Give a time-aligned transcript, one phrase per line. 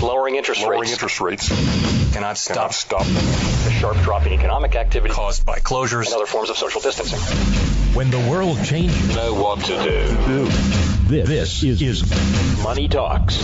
[0.00, 0.66] Lowering interest rates.
[0.66, 1.48] Lowering rates interest rates
[2.14, 6.06] cannot stop cannot stop the sharp drop in economic activity caused by closures.
[6.06, 7.18] and other forms of social distancing.
[7.94, 10.44] When the world changes, Know what to do.
[11.08, 13.36] this, this is, is Money Talks.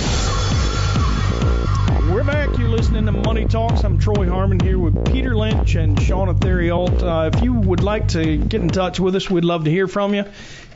[2.11, 2.57] We're back.
[2.59, 3.83] You're listening to Money Talks.
[3.83, 7.03] I'm Troy Harmon here with Peter Lynch and Shauna Theriault.
[7.03, 9.89] Uh, if you would like to get in touch with us, we'd love to hear
[9.89, 10.25] from you.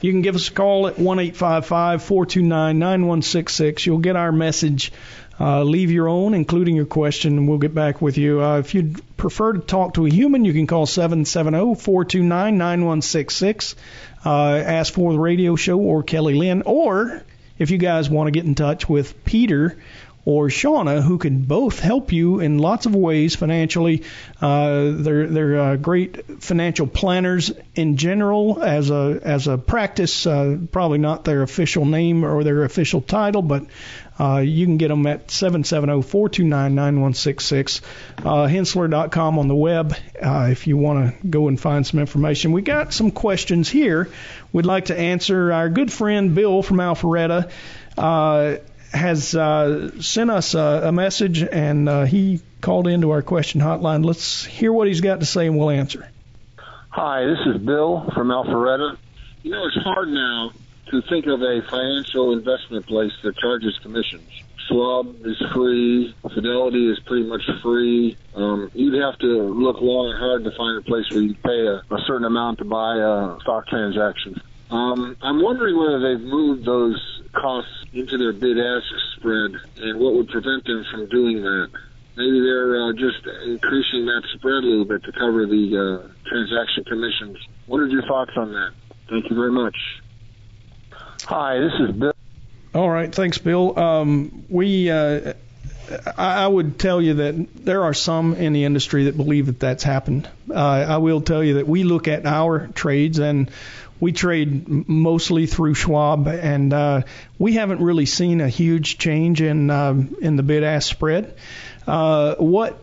[0.00, 3.86] You can give us a call at 1 855 429 9166.
[3.86, 4.90] You'll get our message.
[5.40, 8.42] Uh, leave your own, including your question, and we'll get back with you.
[8.42, 13.76] Uh, if you'd prefer to talk to a human, you can call 770 429 9166.
[14.24, 16.62] Ask for the radio show or Kelly Lynn.
[16.66, 17.22] Or
[17.58, 19.78] if you guys want to get in touch with Peter,
[20.24, 24.04] or Shauna, who can both help you in lots of ways financially.
[24.40, 30.26] Uh, they're they're uh, great financial planners in general as a as a practice.
[30.26, 33.64] Uh, probably not their official name or their official title, but
[34.20, 37.80] uh, you can get them at 770-429-9166.
[38.18, 42.52] Uh, Hensler.com on the web uh, if you want to go and find some information.
[42.52, 44.10] We got some questions here.
[44.52, 45.52] We'd like to answer.
[45.52, 47.50] Our good friend Bill from Alpharetta.
[48.92, 54.04] Has uh, sent us a, a message and uh, he called into our question hotline.
[54.04, 56.08] Let's hear what he's got to say and we'll answer.
[56.88, 58.96] Hi, this is Bill from Alpharetta.
[59.42, 60.52] You know, it's hard now
[60.90, 64.28] to think of a financial investment place that charges commissions.
[64.66, 66.14] Schwab is free.
[66.22, 68.16] Fidelity is pretty much free.
[68.34, 71.66] Um, you'd have to look long and hard to find a place where you pay
[71.66, 74.40] a, a certain amount to buy a stock transaction.
[74.70, 78.84] Um, I'm wondering whether they've moved those costs into their bid-ask
[79.16, 81.70] spread and what would prevent them from doing that.
[82.16, 86.84] Maybe they're uh, just increasing that spread a little bit to cover the uh, transaction
[86.84, 87.38] commissions.
[87.66, 88.72] What are your thoughts on that?
[89.08, 89.76] Thank you very much.
[91.24, 92.12] Hi, this is Bill.
[92.74, 93.78] All right, thanks, Bill.
[93.78, 95.34] Um, we, uh,
[96.16, 99.82] I, would tell you that there are some in the industry that believe that that's
[99.82, 100.28] happened.
[100.50, 103.50] Uh, I will tell you that we look at our trades and
[104.00, 107.02] we trade mostly through Schwab, and uh,
[107.38, 111.34] we haven't really seen a huge change in um, in the bid-ask spread.
[111.86, 112.78] Uh, what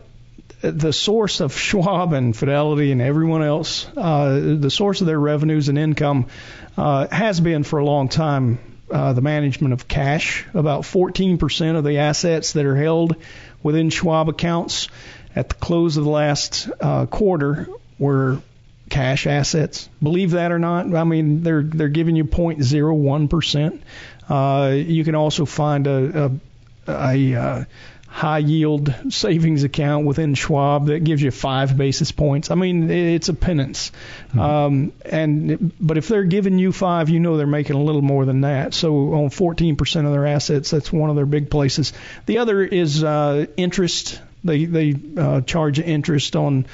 [0.60, 5.68] the source of Schwab and Fidelity and everyone else, uh, the source of their revenues
[5.68, 6.26] and income,
[6.76, 8.58] uh, has been for a long time
[8.90, 10.44] uh, the management of cash.
[10.54, 13.16] About 14% of the assets that are held
[13.62, 14.88] within Schwab accounts
[15.34, 18.40] at the close of the last uh, quarter were
[18.88, 19.88] cash assets.
[20.02, 23.82] Believe that or not, I mean they're they're giving you 0.01 percent.
[24.28, 26.30] Uh, you can also find a
[26.86, 27.64] a, a uh,
[28.16, 32.50] high yield savings account within Schwab that gives you five basis points.
[32.50, 33.92] I mean it's a penance.
[34.28, 34.40] Mm-hmm.
[34.40, 38.24] Um, and but if they're giving you five, you know they're making a little more
[38.24, 38.72] than that.
[38.72, 41.92] So on 14% of their assets, that's one of their big places.
[42.24, 44.18] The other is uh, interest.
[44.42, 46.64] They they uh, charge interest on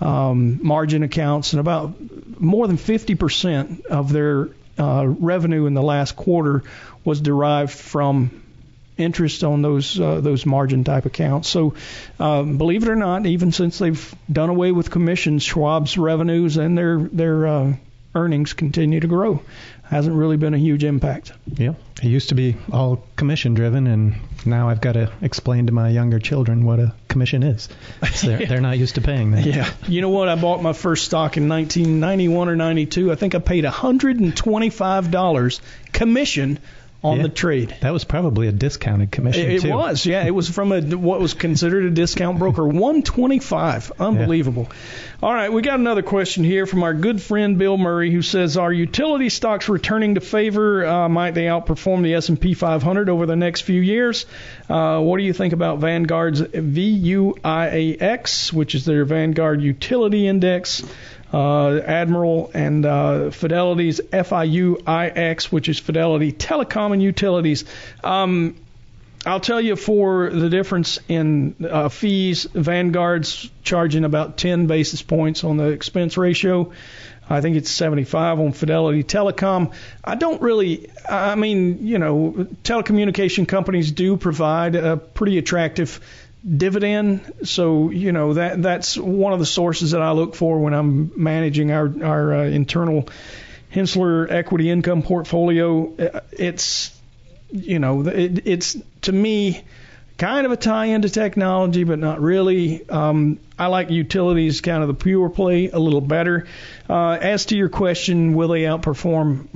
[0.00, 1.96] um, margin accounts, and about
[2.40, 6.62] more than 50% of their uh, revenue in the last quarter
[7.04, 8.43] was derived from
[8.96, 11.48] interest on those uh, those margin type accounts.
[11.48, 11.74] So,
[12.18, 16.76] um, believe it or not, even since they've done away with commissions, Schwab's revenues and
[16.78, 17.76] their their uh,
[18.14, 19.42] earnings continue to grow.
[19.82, 21.32] Hasn't really been a huge impact.
[21.52, 24.14] Yeah, it used to be all commission driven, and
[24.46, 27.68] now I've got to explain to my younger children what a commission is.
[28.22, 29.44] They're, they're not used to paying that.
[29.46, 29.70] Yeah.
[29.86, 30.28] You know what?
[30.28, 33.12] I bought my first stock in 1991 or 92.
[33.12, 35.60] I think I paid $125
[35.92, 36.58] commission
[37.04, 37.24] on Yeah.
[37.24, 37.74] the trade.
[37.82, 40.24] That was probably a discounted commission It, it was, yeah.
[40.24, 42.66] It was from a what was considered a discount broker.
[42.66, 44.68] 125, unbelievable.
[45.22, 48.56] All right, we got another question here from our good friend Bill Murray, who says,
[48.56, 50.86] "Are utility stocks returning to favor?
[50.86, 54.26] Uh, might they outperform the S&P 500 over the next few years?
[54.68, 56.40] Uh, what do you think about Vanguard's
[57.34, 60.82] VUIAX, which is their Vanguard Utility Index?"
[61.34, 67.64] Uh, Admiral and uh, Fidelity's FIUIX, which is Fidelity Telecom and Utilities.
[68.04, 68.54] Um,
[69.26, 75.42] I'll tell you for the difference in uh, fees, Vanguard's charging about 10 basis points
[75.42, 76.70] on the expense ratio.
[77.28, 79.72] I think it's 75 on Fidelity Telecom.
[80.04, 86.00] I don't really, I mean, you know, telecommunication companies do provide a pretty attractive
[86.44, 87.32] dividend.
[87.44, 91.12] So you know that that's one of the sources that I look for when I'm
[91.16, 93.08] managing our our uh, internal
[93.70, 95.94] Hensler equity income portfolio.
[95.96, 96.98] Uh, It's
[97.50, 99.62] you know it, it's to me
[100.16, 102.88] kind of a tie into technology, but not really.
[102.88, 106.46] Um, I like utilities, kind of the pure play, a little better.
[106.88, 109.48] Uh, as to your question, will they outperform?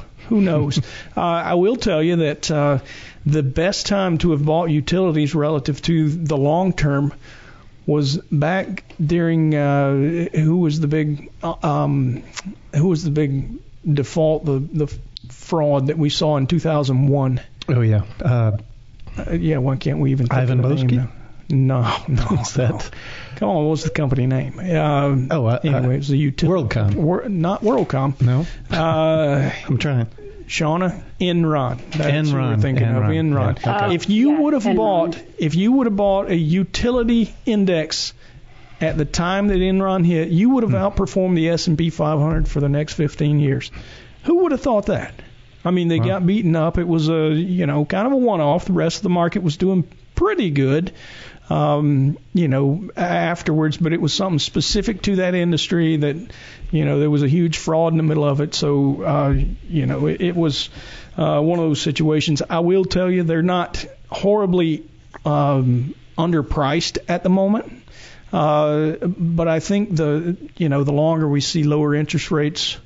[0.28, 0.78] Who knows?
[1.16, 2.78] uh, I will tell you that uh,
[3.24, 7.12] the best time to have bought utilities relative to the long term
[7.86, 9.92] was back during uh,
[10.34, 12.24] who was the big uh, um,
[12.74, 14.98] who was the big default the the
[15.30, 17.40] fraud that we saw in 2001.
[17.68, 18.02] Oh yeah.
[18.20, 18.56] Uh,
[19.16, 21.12] Uh, yeah, why can't we even Ivan of the name now?
[21.48, 22.22] No, no.
[22.24, 22.66] What's no.
[22.66, 22.90] that?
[23.36, 24.58] Come on, what was the company name?
[24.58, 26.68] Um, Oh, uh, anyway, it was the utility.
[26.68, 26.94] WorldCom.
[26.94, 28.20] Wor- not WorldCom.
[28.22, 30.06] No, Uh, I'm trying.
[30.48, 31.78] Shauna, Enron.
[31.92, 32.60] That's who we're Enron, of.
[32.60, 33.64] Enron, Enron.
[33.66, 33.94] yeah, okay.
[33.94, 34.76] If you Yeah, would have Enron.
[34.76, 38.12] bought, if you would have bought a utility index
[38.80, 40.76] at the time that Enron hit, you would have Hmm.
[41.02, 43.70] outperformed the S&P 500 for the next 15 years.
[44.24, 45.12] Who would have thought that?
[45.66, 46.06] I mean, they Wow.
[46.06, 46.78] got beaten up.
[46.78, 48.66] It was a, you know, kind of a one-off.
[48.66, 49.84] The rest of the market was doing
[50.14, 50.92] pretty good.
[51.48, 56.16] Um, you know, afterwards, but it was something specific to that industry that,
[56.72, 58.52] you know, there was a huge fraud in the middle of it.
[58.54, 59.34] So, uh,
[59.68, 60.70] you know, it, it was
[61.16, 62.42] uh, one of those situations.
[62.50, 64.86] I will tell you, they're not horribly
[65.24, 67.72] um, underpriced at the moment.
[68.32, 72.76] Uh, but I think the you know the longer we see lower interest rates,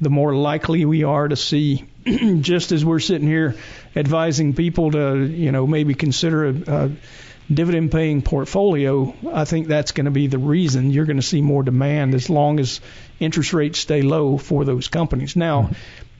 [0.00, 1.86] the more likely we are to see.
[2.40, 3.56] just as we're sitting here
[3.96, 6.90] advising people to you know maybe consider a, a
[7.52, 11.40] dividend paying portfolio, I think that's going to be the reason you're going to see
[11.42, 12.80] more demand as long as
[13.18, 15.34] interest rates stay low for those companies.
[15.36, 15.70] Now,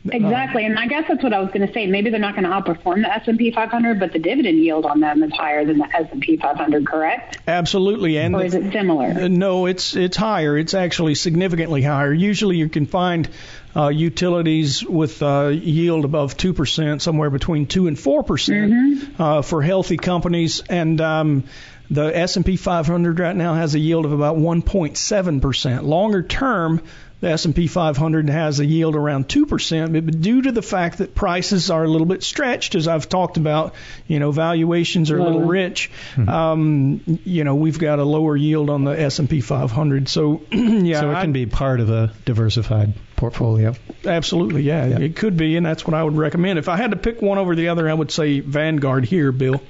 [0.08, 1.88] Exactly, and I guess that's what I was going to say.
[1.88, 5.20] Maybe they're not going to outperform the S&P 500, but the dividend yield on them
[5.25, 7.38] is higher than the S&P 500, correct?
[7.49, 9.06] absolutely, and Or the- is it similar?
[9.06, 10.56] Uh, No, it's it's higher.
[10.56, 12.12] It's actually significantly higher.
[12.12, 13.28] Usually, you can find
[13.76, 19.43] uh, utilities with uh, yield above two percent, somewhere between two and four percent uh,
[19.43, 20.61] for healthy companies.
[20.61, 21.44] And um,
[21.90, 25.84] the S&P 500 right now has a yield of about 1.7 percent.
[25.84, 26.82] Longer term.
[27.19, 31.71] The S&P 500 has a yield around 2%, but due to the fact that prices
[31.71, 33.75] are a little bit stretched, as I've talked about,
[34.07, 35.91] you know, valuations are a little rich.
[36.29, 40.11] Um, you know, we've got a lower yield on the S&P 500.
[40.11, 43.75] So, yeah, so it I- can be part of a diversified portfolio.
[44.05, 44.99] absolutely, yeah, Yeah.
[44.99, 46.59] it could be, and that's what I would recommend.
[46.59, 49.62] If I had to pick one over the other, I would say Vanguard here, Bill.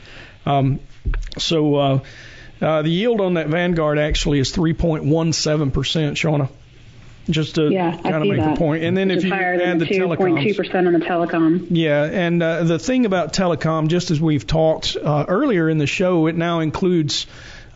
[0.45, 0.81] Um,
[1.39, 1.99] so, uh,
[2.61, 6.49] uh, the yield on that Vanguard actually is 3.17 percent, Shauna.
[7.29, 8.55] Just to yeah, kind of make that.
[8.55, 11.01] the point, and then Which if you add the the 2.2 telecoms, percent on the
[11.01, 11.67] telecom.
[11.71, 15.89] Yeah, and uh, the thing about telecom, just as we've talked uh, earlier in the
[15.89, 17.27] show, it now includes,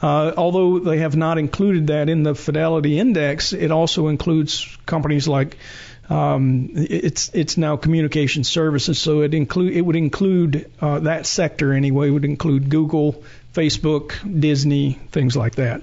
[0.03, 5.27] uh, although they have not included that in the Fidelity Index, it also includes companies
[5.27, 5.57] like.
[6.09, 11.73] Um, it's it's now communication services, so it include it would include uh, that sector
[11.73, 12.11] anyway.
[12.11, 15.83] Would include Google, Facebook, Disney, things like that.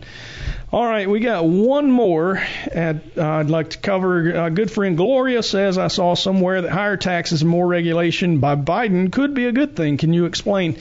[0.71, 2.37] All right, we got one more
[2.71, 4.35] at, uh, I'd like to cover.
[4.35, 8.55] Uh, good friend Gloria says, I saw somewhere that higher taxes and more regulation by
[8.55, 9.97] Biden could be a good thing.
[9.97, 10.77] Can you explain?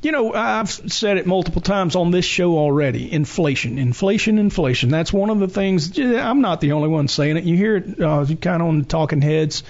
[0.00, 3.12] You know, I've said it multiple times on this show already.
[3.12, 4.90] Inflation, inflation, inflation.
[4.90, 5.98] That's one of the things.
[5.98, 7.42] I'm not the only one saying it.
[7.42, 9.64] You hear it uh, kind of on the talking heads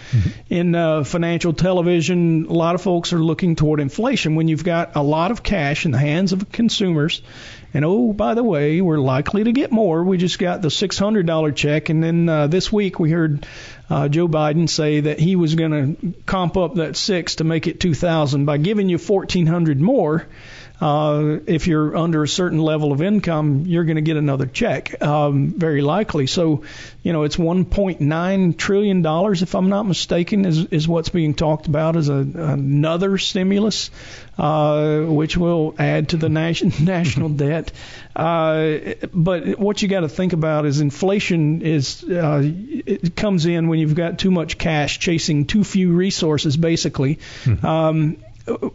[0.50, 2.44] in uh, financial television.
[2.44, 5.86] A lot of folks are looking toward inflation when you've got a lot of cash
[5.86, 7.22] in the hands of consumers.
[7.74, 10.02] And oh, by the way, we're likely to get more.
[10.02, 13.46] We just got the $600 check, and then uh, this week we heard
[13.90, 17.66] uh, Joe Biden say that he was going to comp up that six to make
[17.66, 20.17] it 2,000 by giving you 1,400 more.
[20.80, 25.02] Uh, if you're under a certain level of income, you're going to get another check,
[25.02, 26.28] um, very likely.
[26.28, 26.62] So,
[27.02, 31.66] you know, it's 1.9 trillion dollars, if I'm not mistaken, is is what's being talked
[31.66, 33.90] about as a, another stimulus,
[34.38, 37.72] uh, which will add to the nation, national debt.
[38.14, 38.78] Uh,
[39.12, 43.80] but what you got to think about is inflation is uh, it comes in when
[43.80, 47.18] you've got too much cash chasing too few resources, basically.
[47.64, 48.18] Um,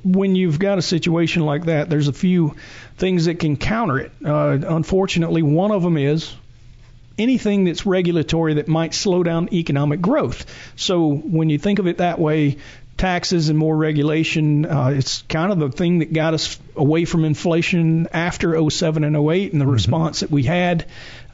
[0.04, 2.56] when you've got a situation like that, there's a few
[2.98, 4.12] things that can counter it.
[4.24, 6.34] Uh, unfortunately, one of them is
[7.18, 10.46] anything that's regulatory that might slow down economic growth.
[10.76, 12.58] So when you think of it that way,
[12.98, 17.26] taxes and more regulation, uh, it's kind of the thing that got us away from
[17.26, 20.86] inflation after 07 and 08 and the response that we had.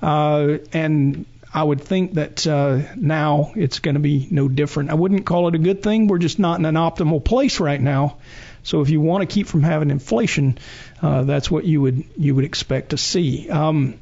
[0.01, 4.91] Uh, and I would think that uh, now it's going to be no different.
[4.91, 6.07] I wouldn't call it a good thing.
[6.07, 8.17] We're just not in an optimal place right now.
[8.63, 10.59] So if you want to keep from having inflation,
[11.01, 13.49] uh, that's what you would you would expect to see.
[13.49, 13.99] Um,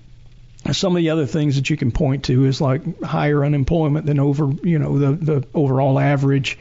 [0.71, 4.19] some of the other things that you can point to is like higher unemployment than
[4.19, 6.57] over you know the the overall average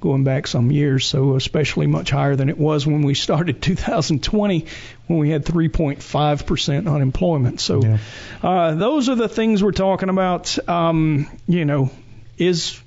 [0.00, 4.66] going back some years so especially much higher than it was when we started 2020
[5.06, 7.98] when we had 3.5% unemployment so Yeah.
[8.42, 11.90] uh, those are the things we're talking about um, you know
[12.38, 12.80] is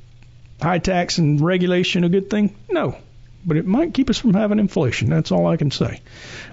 [0.62, 2.56] high tax and regulation a good thing?
[2.70, 2.96] No.
[3.46, 5.10] But it might keep us from having inflation.
[5.10, 6.00] That's all I can say.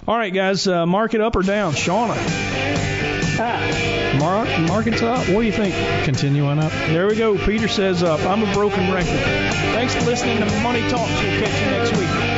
[0.05, 1.71] All right, guys, uh, market up or down?
[1.71, 2.90] Shauna.
[4.19, 5.19] Mark, market's up.
[5.29, 5.73] What do you think?
[6.05, 6.71] Continue on up.
[6.71, 7.37] There we go.
[7.37, 8.19] Peter says up.
[8.21, 9.19] I'm a broken record.
[9.73, 11.11] Thanks for listening to Money Talks.
[11.11, 12.31] We'll catch you next week.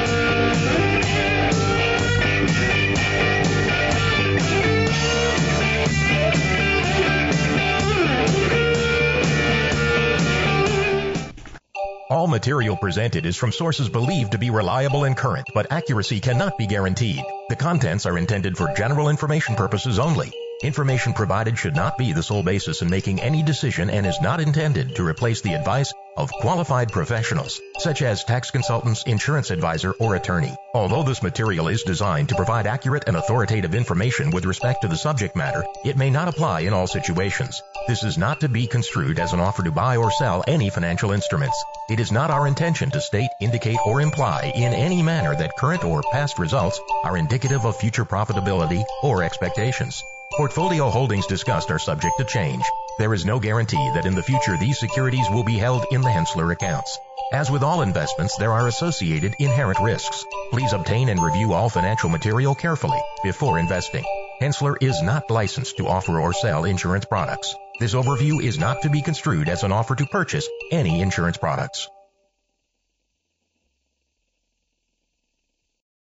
[12.09, 16.59] All material presented is from sources believed to be reliable and current, but accuracy cannot
[16.59, 17.23] be guaranteed.
[17.50, 20.31] The contents are intended for general information purposes only.
[20.63, 24.39] Information provided should not be the sole basis in making any decision and is not
[24.39, 30.15] intended to replace the advice of qualified professionals, such as tax consultants, insurance advisor, or
[30.15, 30.55] attorney.
[30.74, 34.96] Although this material is designed to provide accurate and authoritative information with respect to the
[34.96, 37.62] subject matter, it may not apply in all situations.
[37.89, 41.12] This is not to be construed as an offer to buy or sell any financial
[41.12, 41.62] instruments.
[41.89, 45.84] It is not our intention to state, indicate, or imply in any manner that current
[45.84, 50.01] or past results are indicative of future profitability or expectations.
[50.35, 52.63] Portfolio holdings discussed are subject to change.
[52.97, 56.09] There is no guarantee that in the future these securities will be held in the
[56.09, 56.97] Hensler accounts.
[57.31, 60.25] As with all investments, there are associated inherent risks.
[60.49, 64.03] Please obtain and review all financial material carefully before investing.
[64.41, 67.53] Hensler is not licensed to offer or sell insurance products.
[67.79, 71.87] This overview is not to be construed as an offer to purchase any insurance products.